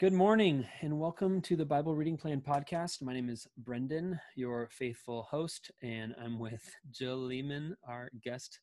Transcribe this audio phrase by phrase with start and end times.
[0.00, 3.02] Good morning and welcome to the Bible Reading Plan podcast.
[3.02, 8.60] My name is Brendan, your faithful host, and I'm with Jill Lehman, our guest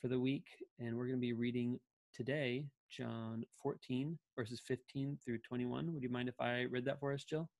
[0.00, 0.46] for the week.
[0.78, 1.78] And we're going to be reading
[2.14, 5.92] today John 14, verses 15 through 21.
[5.92, 7.50] Would you mind if I read that for us, Jill?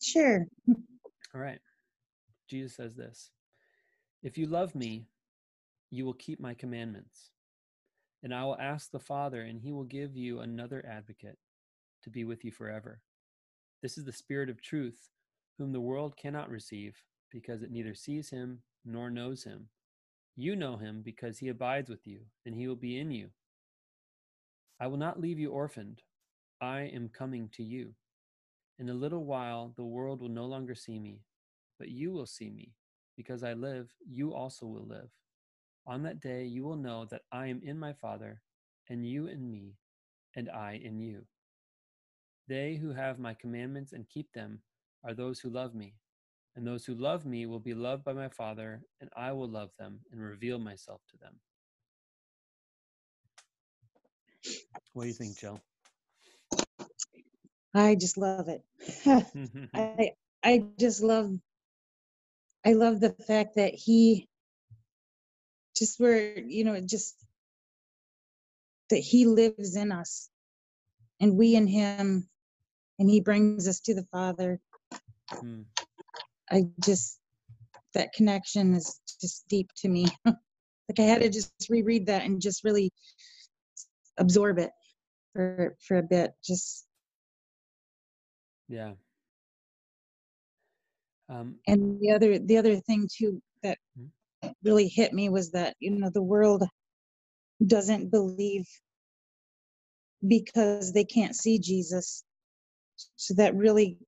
[0.00, 0.46] Sure.
[1.34, 1.60] All right.
[2.48, 3.30] Jesus says this
[4.22, 5.04] If you love me,
[5.90, 7.28] you will keep my commandments.
[8.22, 11.36] And I will ask the Father, and he will give you another advocate
[12.04, 13.00] to be with you forever.
[13.82, 15.08] This is the Spirit of truth,
[15.58, 19.68] whom the world cannot receive, because it neither sees him nor knows him.
[20.36, 23.30] You know him because he abides with you, and he will be in you.
[24.80, 26.02] I will not leave you orphaned.
[26.60, 27.94] I am coming to you.
[28.78, 31.20] In a little while, the world will no longer see me,
[31.78, 32.72] but you will see me.
[33.16, 35.10] Because I live, you also will live.
[35.86, 38.40] On that day, you will know that I am in my Father,
[38.88, 39.76] and you in me,
[40.34, 41.26] and I in you.
[42.48, 44.60] They who have my commandments and keep them
[45.02, 45.94] are those who love me.
[46.56, 49.70] And those who love me will be loved by my Father, and I will love
[49.78, 51.34] them and reveal myself to them.
[54.92, 55.60] What do you think, Jill?
[57.74, 58.62] I just love it.
[59.74, 60.12] I
[60.44, 61.32] I just love
[62.64, 64.28] I love the fact that he
[65.76, 67.16] just where you know just
[68.90, 70.30] that he lives in us
[71.20, 72.28] and we in him
[72.98, 74.60] and he brings us to the father
[75.32, 75.64] mm.
[76.50, 77.18] i just
[77.94, 82.40] that connection is just deep to me like i had to just reread that and
[82.40, 82.92] just really
[84.18, 84.70] absorb it
[85.32, 86.86] for for a bit just
[88.68, 88.92] yeah
[91.30, 94.08] um, and the other the other thing too that mm.
[94.62, 96.64] really hit me was that you know the world
[97.66, 98.66] doesn't believe
[100.26, 102.24] because they can't see jesus
[103.16, 103.98] so that really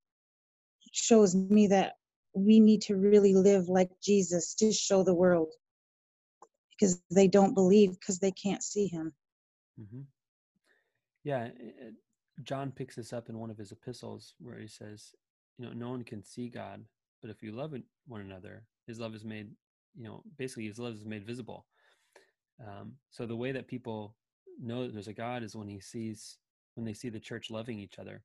[0.93, 1.95] shows me that
[2.35, 5.53] we need to really live like Jesus to show the world
[6.71, 9.13] because they don't believe because they can't see him.
[9.81, 10.03] Mm-hmm.
[11.25, 11.49] Yeah,
[12.43, 15.13] John picks this up in one of his epistles where he says,
[15.59, 16.85] you know, no one can see God,
[17.23, 17.75] but if you love
[18.07, 19.49] one another, his love is made,
[19.97, 21.67] you know, basically his love is made visible.
[22.61, 24.15] Um, so the way that people
[24.63, 26.37] know that there's a God is when he sees,
[26.75, 28.23] when they see the church loving each other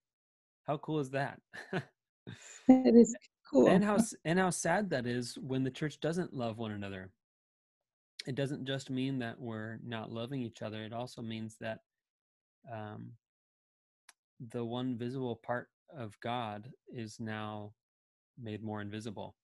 [0.67, 1.39] how cool is that?
[1.71, 1.81] that
[2.95, 3.15] is
[3.49, 3.67] cool.
[3.67, 7.09] And how and how sad that is when the church doesn't love one another.
[8.27, 10.83] It doesn't just mean that we're not loving each other.
[10.83, 11.79] It also means that
[12.71, 13.13] um,
[14.51, 17.73] the one visible part of God is now
[18.39, 19.35] made more invisible,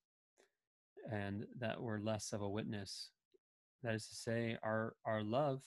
[1.12, 3.10] and that we're less of a witness.
[3.84, 5.64] That is to say, our our love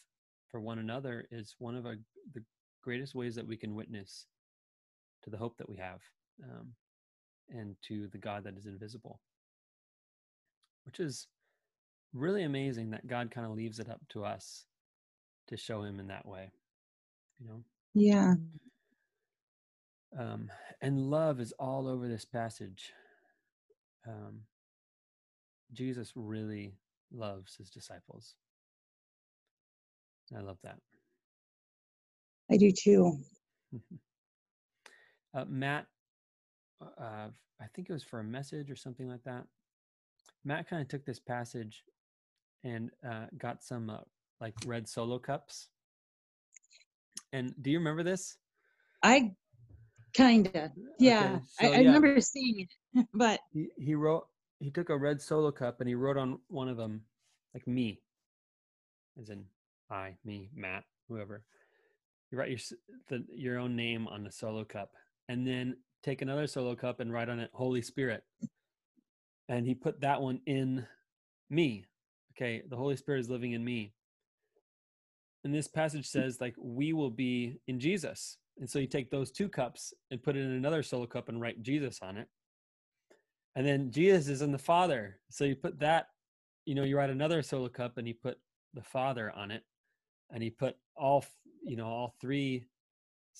[0.49, 1.97] for one another is one of our,
[2.34, 2.43] the
[2.83, 4.27] greatest ways that we can witness
[5.25, 6.01] to the hope that we have
[6.45, 6.69] um,
[7.51, 9.21] and to the God that is invisible,
[10.85, 11.27] which is
[12.13, 14.65] really amazing that God kind of leaves it up to us
[15.49, 16.51] to show him in that way,
[17.41, 17.65] you know?
[17.95, 18.35] Yeah.
[20.19, 20.51] Um,
[20.81, 22.93] and love is all over this passage.
[24.07, 24.41] Um,
[25.73, 26.75] Jesus really
[27.13, 28.35] loves his disciples.
[30.37, 30.79] I love that.
[32.51, 33.19] I do too.
[35.35, 35.87] Uh, Matt,
[36.81, 37.29] uh, uh,
[37.61, 39.45] I think it was for a message or something like that.
[40.45, 41.85] Matt kind of took this passage
[42.65, 43.99] and uh, got some uh,
[44.41, 45.69] like red solo cups.
[47.33, 48.37] And do you remember this?
[49.03, 49.33] I
[50.16, 51.34] kind of, yeah.
[51.34, 51.87] Okay, so, I, I yeah.
[51.87, 54.27] remember seeing it, but he, he wrote.
[54.59, 57.01] He took a red solo cup and he wrote on one of them,
[57.54, 58.03] like me,
[59.19, 59.45] as in
[59.91, 61.45] I, me, Matt, whoever.
[62.31, 62.59] You write your
[63.09, 64.93] the, your own name on the solo cup,
[65.30, 68.24] and then take another solo cup and write on it Holy Spirit.
[69.48, 70.84] And he put that one in
[71.48, 71.84] me.
[72.32, 73.92] Okay, the Holy Spirit is living in me.
[75.44, 78.38] And this passage says, like, we will be in Jesus.
[78.59, 81.41] And so you take those two cups and put it in another solo cup and
[81.41, 82.27] write Jesus on it.
[83.54, 85.21] And then Jesus is in the Father.
[85.30, 86.09] So you put that,
[86.66, 88.36] you know, you write another solo cup and you put
[88.74, 89.62] the Father on it.
[90.30, 91.24] And he put all,
[91.62, 92.66] you know, all three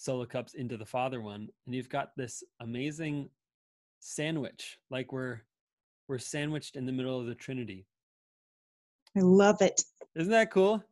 [0.01, 3.29] solo cups into the father one and you've got this amazing
[3.99, 5.43] sandwich, like we're
[6.09, 7.87] we're sandwiched in the middle of the Trinity.
[9.17, 9.85] I love it.
[10.17, 10.83] Isn't that cool?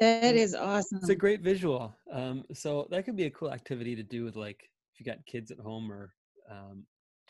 [0.00, 0.98] That is awesome.
[0.98, 1.92] It's a great visual.
[2.12, 5.24] Um, so that could be a cool activity to do with like if you got
[5.24, 6.12] kids at home or
[6.50, 6.84] um,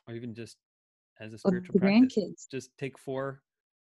[0.08, 0.56] or even just
[1.20, 2.18] as a spiritual practice.
[2.18, 2.50] grandkids.
[2.50, 3.42] Just take four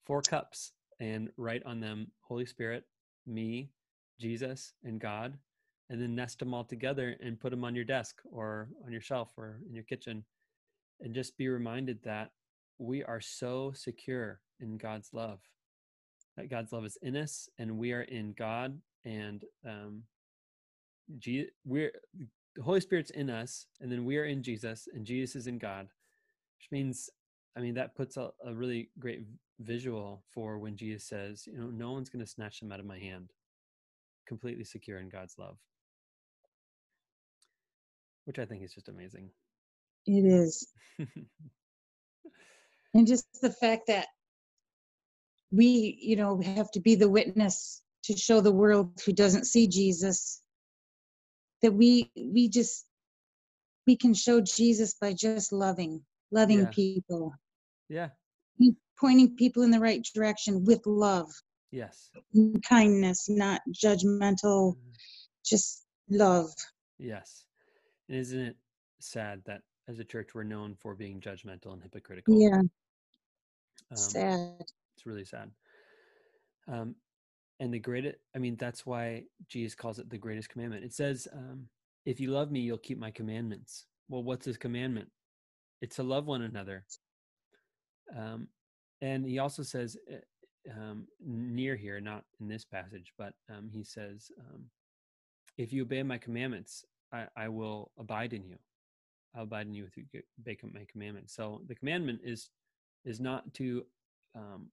[0.06, 2.85] four cups and write on them Holy Spirit,
[3.27, 3.71] me,
[4.21, 5.37] Jesus, and God,
[5.93, 9.03] and then nest them all together and put them on your desk or on your
[9.03, 10.25] shelf or in your kitchen,
[11.00, 12.31] and just be reminded that
[12.79, 15.41] we are so secure in God's love.
[16.39, 20.05] That God's love is in us, and we are in God, and um,
[21.19, 21.93] Je- we're
[22.56, 25.59] the Holy Spirit's in us, and then we are in Jesus, and Jesus is in
[25.59, 25.89] God,
[26.59, 27.11] which means,
[27.55, 29.27] I mean, that puts a, a really great
[29.61, 32.87] visual for when Jesus says, you know, no one's going to snatch them out of
[32.87, 33.31] my hand,
[34.27, 35.59] completely secure in God's love,
[38.25, 39.31] which I think is just amazing.
[40.07, 40.67] It is.
[42.95, 44.07] And just the fact that
[45.51, 49.47] we, you know, we have to be the witness to show the world who doesn't
[49.47, 50.43] see Jesus
[51.63, 52.85] that we we just
[53.87, 56.03] we can show Jesus by just loving,
[56.33, 56.71] loving Yeah.
[56.71, 57.33] people,
[57.89, 58.11] yeah.
[59.01, 61.31] pointing people in the right direction with love
[61.71, 62.11] Yes.
[62.69, 64.93] kindness, not judgmental, Mhm.
[65.45, 66.53] just love.
[66.99, 67.47] Yes.
[68.09, 68.57] And isn't it
[69.01, 72.41] sad that as a church we're known for being judgmental and hypocritical?
[72.41, 72.61] Yeah,
[73.91, 74.65] Um, sad.
[74.97, 75.51] It's really sad.
[76.69, 76.95] Um,
[77.61, 80.85] and the greatest, I mean, that's why Jesus calls it the greatest commandment.
[80.85, 81.69] It says, um,
[82.05, 83.87] if you love me, you'll keep my commandments.
[84.09, 85.09] Well, what's his commandment?
[85.81, 86.85] It's to love one another.
[88.17, 88.49] Um,
[89.01, 93.83] and he also says, uh, um, near here, not in this passage, but um, he
[93.83, 94.65] says, um,
[95.59, 98.56] if you obey my commandments, I, I will abide in you.
[99.35, 100.23] I'll abide in you g-
[100.75, 101.31] my commandment.
[101.31, 102.50] So the commandment is
[103.05, 103.85] is not to
[104.37, 104.69] um,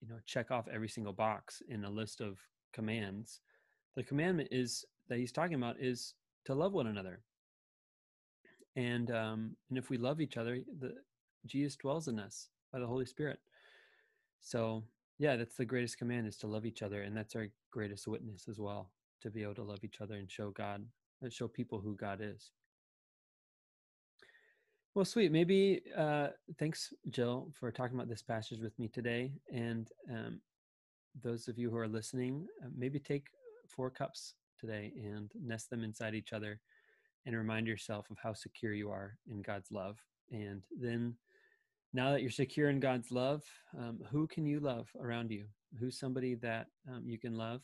[0.00, 2.38] you know check off every single box in a list of
[2.72, 3.40] commands
[3.96, 6.14] the commandment is that he's talking about is
[6.44, 7.20] to love one another
[8.76, 10.92] and um and if we love each other the
[11.46, 13.38] jesus dwells in us by the holy spirit
[14.40, 14.82] so
[15.18, 18.46] yeah that's the greatest command is to love each other and that's our greatest witness
[18.48, 18.90] as well
[19.22, 20.84] to be able to love each other and show god
[21.22, 22.50] and show people who god is
[24.96, 25.30] well, sweet.
[25.30, 26.28] Maybe uh,
[26.58, 29.30] thanks, Jill, for talking about this passage with me today.
[29.52, 30.40] And um,
[31.22, 33.26] those of you who are listening, uh, maybe take
[33.68, 36.60] four cups today and nest them inside each other
[37.26, 39.98] and remind yourself of how secure you are in God's love.
[40.30, 41.14] And then,
[41.92, 43.44] now that you're secure in God's love,
[43.78, 45.44] um, who can you love around you?
[45.78, 47.60] Who's somebody that um, you can love?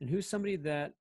[0.00, 0.94] And who's somebody that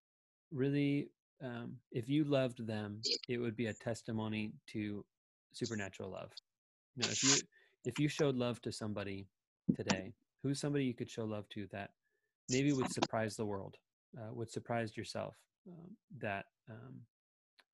[0.51, 1.11] really,
[1.43, 5.03] um, if you loved them, it would be a testimony to
[5.53, 6.31] supernatural love.
[6.95, 7.35] You know, if you
[7.85, 9.27] if you showed love to somebody
[9.75, 11.91] today, who's somebody you could show love to that
[12.49, 13.75] maybe would surprise the world,
[14.17, 15.35] uh, would surprise yourself,
[15.67, 17.01] um, that um,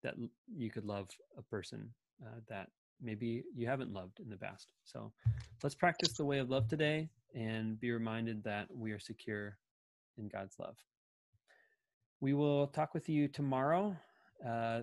[0.04, 0.16] that
[0.56, 1.90] you could love a person
[2.26, 2.70] uh, that
[3.02, 4.68] maybe you haven't loved in the past.
[4.84, 5.12] So
[5.64, 9.58] let's practice the way of love today and be reminded that we are secure
[10.18, 10.78] in God's love.
[12.20, 13.96] We will talk with you tomorrow.
[14.46, 14.82] Uh,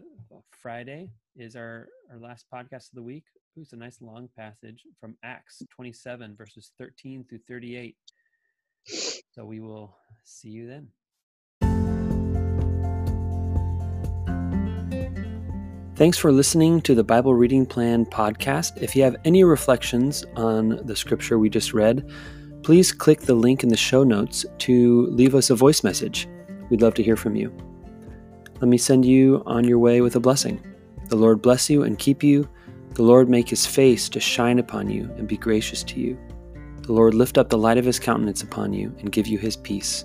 [0.50, 3.24] Friday is our, our last podcast of the week.
[3.58, 7.96] Ooh, it's a nice long passage from Acts 27, verses 13 through 38.
[8.86, 10.88] So we will see you then.
[15.96, 18.80] Thanks for listening to the Bible Reading Plan podcast.
[18.80, 22.08] If you have any reflections on the scripture we just read,
[22.62, 26.28] please click the link in the show notes to leave us a voice message.
[26.74, 27.52] We'd love to hear from you.
[28.54, 30.60] Let me send you on your way with a blessing.
[31.08, 32.48] The Lord bless you and keep you.
[32.94, 36.18] The Lord make his face to shine upon you and be gracious to you.
[36.82, 39.56] The Lord lift up the light of his countenance upon you and give you his
[39.56, 40.04] peace.